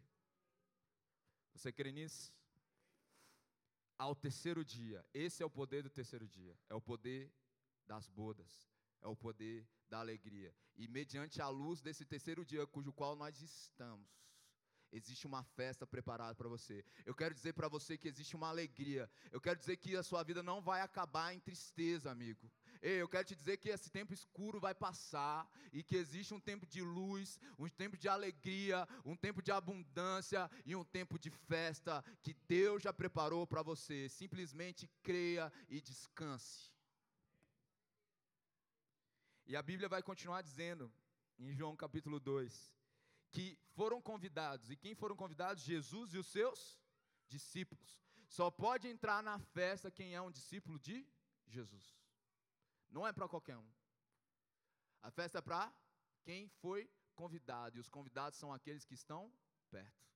[1.54, 2.32] Você crê nisso?
[3.98, 7.32] Ao terceiro dia, esse é o poder do terceiro dia, é o poder
[7.86, 10.54] das bodas, é o poder da alegria.
[10.76, 14.06] E mediante a luz desse terceiro dia, cujo qual nós estamos,
[14.92, 16.84] existe uma festa preparada para você.
[17.04, 19.10] Eu quero dizer para você que existe uma alegria.
[19.30, 22.50] Eu quero dizer que a sua vida não vai acabar em tristeza, amigo.
[22.88, 26.38] Ei, eu quero te dizer que esse tempo escuro vai passar e que existe um
[26.38, 31.28] tempo de luz, um tempo de alegria, um tempo de abundância e um tempo de
[31.28, 34.08] festa que Deus já preparou para você.
[34.08, 36.70] Simplesmente creia e descanse.
[39.46, 40.92] E a Bíblia vai continuar dizendo,
[41.40, 42.72] em João capítulo 2,
[43.32, 44.70] que foram convidados.
[44.70, 45.64] E quem foram convidados?
[45.64, 46.78] Jesus e os seus
[47.26, 48.00] discípulos.
[48.28, 51.04] Só pode entrar na festa quem é um discípulo de
[51.48, 52.05] Jesus.
[52.90, 53.70] Não é para qualquer um.
[55.02, 55.72] A festa é para
[56.22, 57.76] quem foi convidado.
[57.76, 59.32] E os convidados são aqueles que estão
[59.70, 60.06] perto.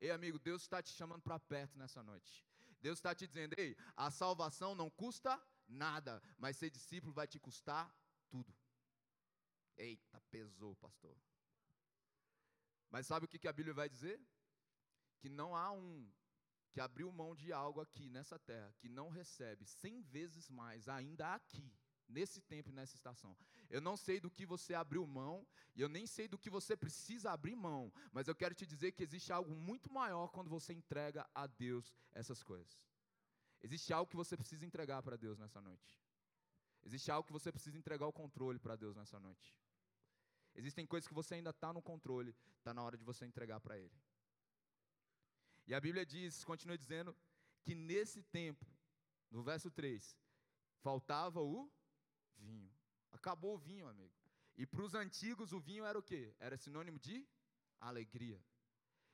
[0.00, 2.46] Ei, amigo, Deus está te chamando para perto nessa noite.
[2.80, 7.38] Deus está te dizendo: ei, a salvação não custa nada, mas ser discípulo vai te
[7.38, 7.92] custar
[8.28, 8.54] tudo.
[9.76, 11.16] Eita, pesou, pastor.
[12.90, 14.20] Mas sabe o que a Bíblia vai dizer?
[15.18, 16.10] Que não há um
[16.72, 21.34] que abriu mão de algo aqui nessa terra, que não recebe cem vezes mais ainda
[21.34, 21.72] aqui,
[22.08, 23.36] nesse tempo e nessa estação.
[23.68, 26.76] Eu não sei do que você abriu mão, e eu nem sei do que você
[26.76, 30.72] precisa abrir mão, mas eu quero te dizer que existe algo muito maior quando você
[30.72, 32.88] entrega a Deus essas coisas.
[33.62, 36.00] Existe algo que você precisa entregar para Deus nessa noite.
[36.84, 39.56] Existe algo que você precisa entregar o controle para Deus nessa noite.
[40.54, 43.78] Existem coisas que você ainda está no controle, está na hora de você entregar para
[43.78, 43.94] Ele.
[45.66, 47.14] E a Bíblia diz, continua dizendo,
[47.64, 48.64] que nesse tempo,
[49.30, 50.16] no verso 3,
[50.78, 51.68] faltava o
[52.36, 52.72] vinho.
[53.12, 54.14] Acabou o vinho, amigo.
[54.56, 56.34] E para os antigos o vinho era o quê?
[56.38, 57.26] Era sinônimo de
[57.80, 58.42] alegria.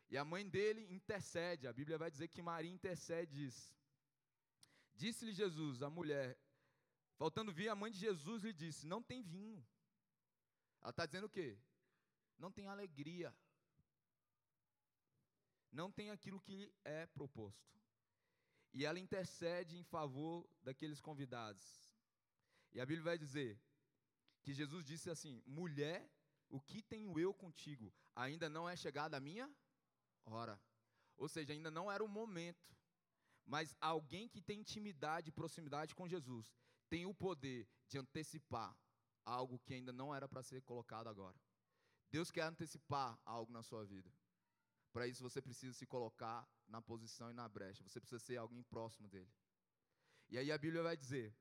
[0.09, 3.51] E a mãe dele intercede, a Bíblia vai dizer que Maria intercede.
[4.95, 6.39] Disse-lhe Jesus, a mulher,
[7.17, 9.65] faltando vinho, a mãe de Jesus lhe disse: Não tem vinho.
[10.81, 11.59] Ela está dizendo o quê?
[12.39, 13.35] Não tem alegria.
[15.71, 17.81] Não tem aquilo que é proposto.
[18.75, 21.92] E ela intercede em favor daqueles convidados.
[22.73, 23.61] E a Bíblia vai dizer
[24.43, 26.11] que Jesus disse assim: mulher,
[26.49, 27.93] o que tenho eu contigo?
[28.15, 29.51] Ainda não é chegada a minha
[30.25, 30.61] hora.
[31.17, 32.73] Ou seja, ainda não era o momento.
[33.45, 36.55] Mas alguém que tem intimidade e proximidade com Jesus
[36.89, 38.77] tem o poder de antecipar
[39.25, 41.39] algo que ainda não era para ser colocado agora.
[42.11, 44.13] Deus quer antecipar algo na sua vida.
[44.93, 47.83] Para isso você precisa se colocar na posição e na brecha.
[47.85, 49.33] Você precisa ser alguém próximo dele.
[50.29, 51.35] E aí a Bíblia vai dizer,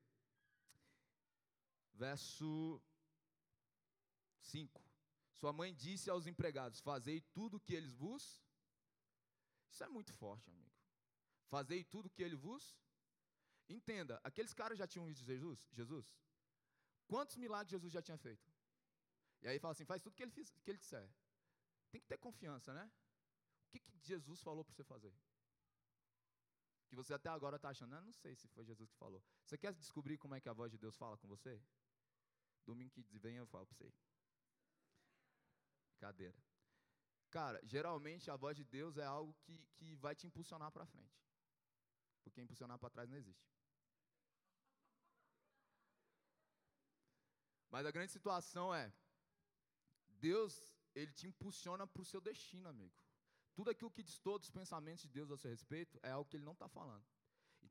[1.94, 2.80] verso
[4.40, 4.82] 5:
[5.34, 8.42] Sua mãe disse aos empregados: Fazei tudo o que eles vos.
[9.70, 10.70] Isso é muito forte, amigo.
[11.48, 12.76] Fazei tudo o que ele vos.
[13.68, 15.66] Entenda, aqueles caras já tinham visto Jesus?
[15.70, 16.14] Jesus?
[17.06, 18.50] Quantos milagres Jesus já tinha feito?
[19.42, 21.08] E aí fala assim: faz tudo que ele, que ele disser.
[21.90, 22.90] Tem que ter confiança, né?
[23.66, 25.14] O que, que Jesus falou para você fazer?
[26.88, 29.22] Que você até agora está achando, ah, não sei se foi Jesus que falou.
[29.44, 31.60] Você quer descobrir como é que a voz de Deus fala com você?
[32.64, 34.04] Domingo que vem eu falo para você.
[35.98, 36.36] Cadeira.
[37.30, 41.18] Cara, geralmente a voz de Deus é algo que, que vai te impulsionar para frente.
[42.22, 43.50] Porque impulsionar para trás não existe.
[47.70, 48.92] Mas a grande situação é,
[50.20, 52.94] Deus, Ele te impulsiona para o seu destino, amigo.
[53.54, 56.36] Tudo aquilo que diz todos os pensamentos de Deus a seu respeito é algo que
[56.36, 57.04] Ele não está falando.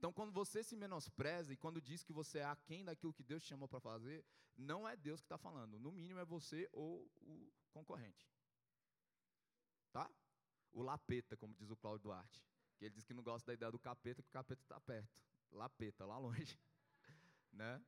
[0.02, 3.44] Então, quando você se menospreza e quando diz que você é aquém daquilo que Deus
[3.44, 4.26] te chamou para fazer,
[4.58, 5.78] não é Deus que está falando.
[5.80, 8.28] No mínimo é você ou o concorrente.
[9.92, 10.10] Tá?
[10.72, 12.44] O lapeta, como diz o Cláudio Duarte.
[12.80, 15.22] Que ele diz que não gosta da ideia do capeta, que o capeta está perto.
[15.52, 16.60] Lapeta, lá longe.
[17.54, 17.80] né?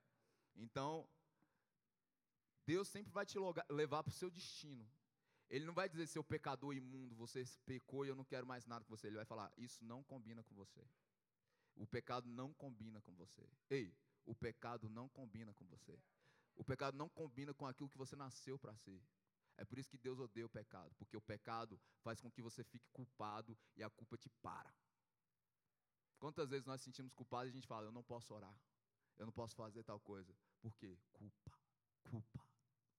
[0.56, 1.10] Então,
[2.64, 3.40] Deus sempre vai te
[3.72, 4.88] levar para o seu destino.
[5.50, 8.86] Ele não vai dizer, seu pecador imundo, você pecou e eu não quero mais nada
[8.86, 9.08] com você.
[9.08, 10.88] Ele vai falar, isso não combina com você.
[11.76, 13.48] O pecado não combina com você.
[13.70, 13.96] Ei,
[14.26, 16.00] o pecado não combina com você.
[16.56, 19.02] O pecado não combina com aquilo que você nasceu para ser.
[19.58, 22.64] É por isso que Deus odeia o pecado, porque o pecado faz com que você
[22.64, 24.74] fique culpado e a culpa te para.
[26.20, 28.58] Quantas vezes nós sentimos culpados e a gente fala, eu não posso orar,
[29.18, 30.36] eu não posso fazer tal coisa.
[30.60, 30.98] Por quê?
[31.12, 31.60] Culpa,
[32.04, 32.48] culpa,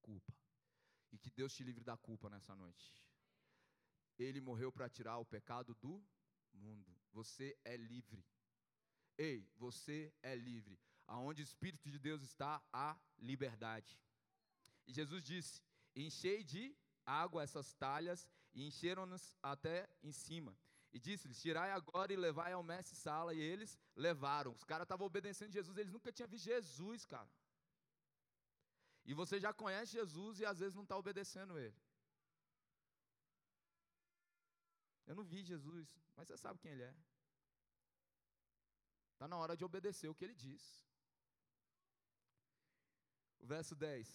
[0.03, 0.35] culpa.
[1.11, 2.93] E que Deus te livre da culpa nessa noite.
[4.18, 6.05] Ele morreu para tirar o pecado do
[6.53, 6.97] mundo.
[7.12, 8.25] Você é livre.
[9.17, 10.79] Ei, você é livre.
[11.07, 13.99] Aonde o Espírito de Deus está, há liberdade.
[14.87, 15.62] E Jesus disse:
[15.95, 20.57] Enchei de água essas talhas, e encheram-nos até em cima.
[20.93, 23.35] E disse-lhes: Tirai agora e levai ao mestre sala.
[23.35, 24.53] E eles levaram.
[24.53, 27.31] Os caras estavam obedecendo Jesus, eles nunca tinham visto Jesus, cara.
[29.05, 31.77] E você já conhece Jesus e às vezes não está obedecendo ele.
[35.07, 35.87] Eu não vi Jesus,
[36.17, 36.95] mas você sabe quem ele é.
[39.25, 40.62] Está na hora de obedecer o que ele diz.
[43.39, 44.07] O verso 10.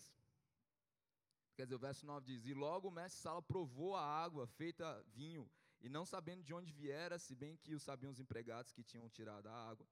[1.56, 5.04] Quer dizer, o verso 9 diz: E logo o mestre Sala provou a água feita
[5.08, 5.50] vinho,
[5.82, 9.10] e não sabendo de onde viera, se bem que o sabiam os empregados que tinham
[9.10, 9.88] tirado a água,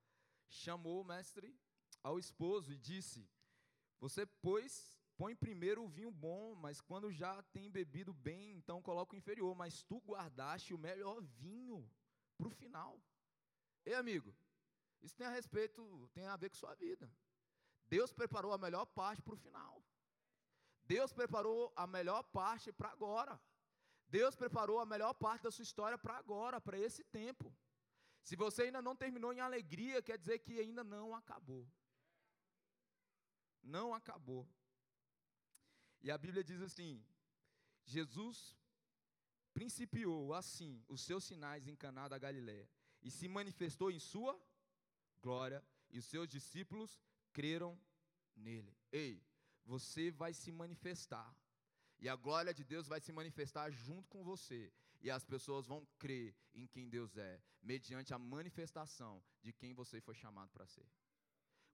[0.47, 1.59] chamou o mestre
[2.03, 3.27] ao esposo e disse:
[3.99, 9.15] Você, pois, põe primeiro o vinho bom, mas quando já tem bebido bem, então coloca
[9.15, 9.55] o inferior.
[9.55, 11.91] Mas tu guardaste o melhor vinho
[12.37, 13.01] para o final.
[13.83, 14.31] Ei, amigo,
[15.01, 17.11] isso tem a respeito, tem a ver com sua vida.
[17.87, 19.83] Deus preparou a melhor parte para o final.
[20.85, 23.39] Deus preparou a melhor parte para agora.
[24.09, 27.53] Deus preparou a melhor parte da sua história para agora, para esse tempo.
[28.23, 31.69] Se você ainda não terminou em alegria, quer dizer que ainda não acabou.
[33.61, 34.47] Não acabou.
[36.01, 37.03] E a Bíblia diz assim:
[37.85, 38.55] Jesus
[39.53, 42.69] principiou assim os seus sinais em Caná da Galiléia
[43.01, 44.39] e se manifestou em sua
[45.27, 45.59] glória,
[45.89, 46.91] e os seus discípulos
[47.37, 47.71] creram
[48.45, 48.73] nele.
[48.91, 49.13] Ei,
[49.65, 51.29] você vai se manifestar.
[51.99, 54.61] E a glória de Deus vai se manifestar junto com você.
[55.01, 59.13] E as pessoas vão crer em quem Deus é, mediante a manifestação
[59.43, 60.87] de quem você foi chamado para ser.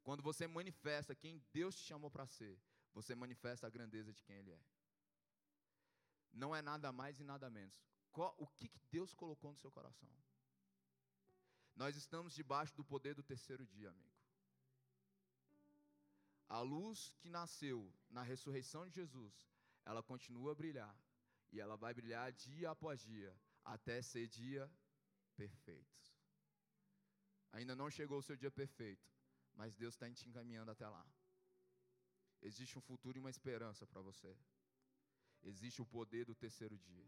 [0.01, 2.59] Quando você manifesta quem Deus te chamou para ser,
[2.93, 4.61] você manifesta a grandeza de quem Ele é.
[6.31, 7.79] Não é nada mais e nada menos.
[8.37, 10.09] O que Deus colocou no seu coração?
[11.75, 14.13] Nós estamos debaixo do poder do terceiro dia, amigo.
[16.47, 19.33] A luz que nasceu na ressurreição de Jesus,
[19.85, 20.95] ela continua a brilhar.
[21.51, 24.71] E ela vai brilhar dia após dia, até ser dia
[25.35, 26.11] perfeito.
[27.51, 29.07] Ainda não chegou o seu dia perfeito,
[29.53, 31.05] mas Deus está te encaminhando até lá.
[32.41, 34.35] Existe um futuro e uma esperança para você.
[35.43, 37.05] Existe o poder do terceiro dia.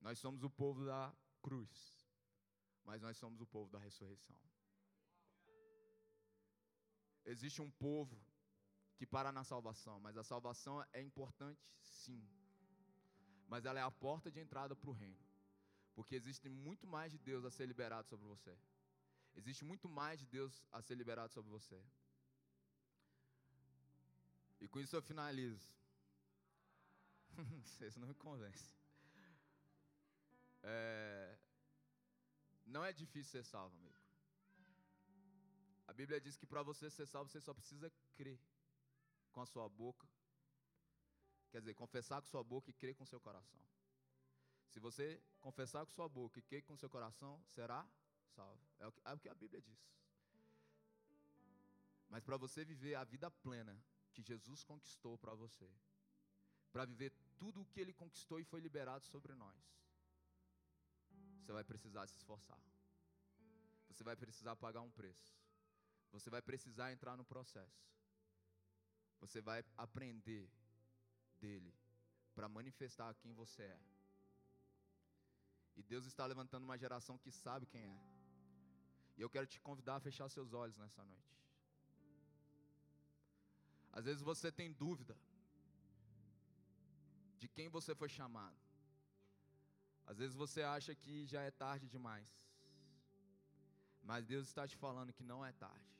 [0.00, 2.03] Nós somos o povo da cruz
[2.84, 4.36] mas nós somos o povo da ressurreição.
[7.24, 8.20] Existe um povo
[8.96, 12.22] que para na salvação, mas a salvação é importante, sim.
[13.48, 15.24] Mas ela é a porta de entrada para o reino.
[15.94, 18.56] Porque existe muito mais de Deus a ser liberado sobre você.
[19.36, 21.82] Existe muito mais de Deus a ser liberado sobre você.
[24.60, 25.74] E com isso eu finalizo.
[27.64, 28.74] Vocês não me convencem.
[30.62, 31.38] É,
[32.66, 33.94] não é difícil ser salvo, amigo.
[35.86, 38.40] A Bíblia diz que para você ser salvo, você só precisa crer
[39.32, 40.08] com a sua boca.
[41.50, 43.60] Quer dizer, confessar com sua boca e crer com seu coração.
[44.70, 47.88] Se você confessar com sua boca e crer com seu coração, será
[48.34, 48.60] salvo.
[48.78, 49.78] É o que, é o que a Bíblia diz.
[52.08, 53.80] Mas para você viver a vida plena
[54.12, 55.70] que Jesus conquistou para você,
[56.72, 59.74] para viver tudo o que ele conquistou e foi liberado sobre nós,
[61.44, 62.58] você vai precisar se esforçar.
[63.88, 65.36] Você vai precisar pagar um preço.
[66.10, 67.84] Você vai precisar entrar no processo.
[69.20, 70.50] Você vai aprender
[71.38, 71.74] dele
[72.34, 73.80] para manifestar quem você é.
[75.76, 78.00] E Deus está levantando uma geração que sabe quem é.
[79.18, 81.36] E eu quero te convidar a fechar seus olhos nessa noite.
[83.92, 85.16] Às vezes você tem dúvida
[87.38, 88.63] de quem você foi chamado.
[90.06, 92.30] Às vezes você acha que já é tarde demais.
[94.02, 95.92] Mas Deus está te falando que não é tarde.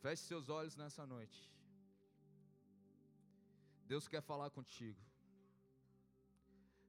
[0.00, 1.40] Feche seus olhos nessa noite.
[3.92, 5.00] Deus quer falar contigo.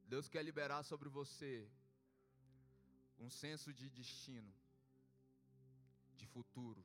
[0.07, 1.69] Deus quer liberar sobre você
[3.19, 4.53] um senso de destino,
[6.15, 6.83] de futuro,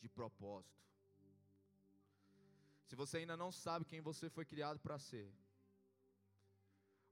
[0.00, 0.78] de propósito.
[2.86, 5.30] Se você ainda não sabe quem você foi criado para ser,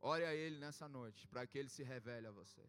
[0.00, 2.62] Ore a Ele nessa noite, para que Ele se revele a você.